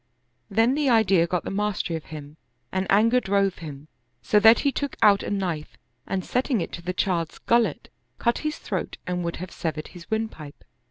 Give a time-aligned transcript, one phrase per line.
[0.49, 2.37] Then the idea got the mastery of him
[2.71, 3.87] and anger drove him,
[4.23, 5.77] so that he took out a knife
[6.07, 10.09] and setting it to the child's gullet, cut his throat and would have severed his
[10.09, 10.63] windpipe.